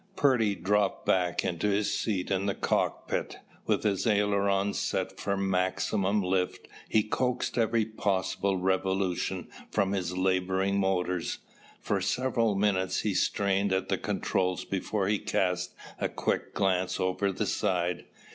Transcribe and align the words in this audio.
Purdy 0.15 0.55
dropped 0.55 1.05
back 1.05 1.45
into 1.45 1.67
his 1.67 1.95
seat 1.95 2.31
in 2.31 2.47
the 2.47 2.55
cockpit. 2.55 3.37
With 3.67 3.83
his 3.83 4.07
ailerons 4.07 4.79
set 4.79 5.19
for 5.19 5.37
maximum 5.37 6.23
lift 6.23 6.67
he 6.89 7.03
coaxed 7.03 7.55
every 7.55 7.85
possible 7.85 8.57
revolution 8.57 9.47
from 9.69 9.91
his 9.91 10.17
laboring 10.17 10.79
motors. 10.79 11.37
For 11.81 12.01
several 12.01 12.55
minutes 12.55 13.01
he 13.01 13.13
strained 13.13 13.71
at 13.71 13.89
the 13.89 13.97
controls 13.99 14.65
before 14.65 15.07
he 15.07 15.19
cast 15.19 15.75
a 15.99 16.09
quick 16.09 16.55
glance 16.55 16.99
over 16.99 17.31
the 17.31 17.45
side. 17.45 18.05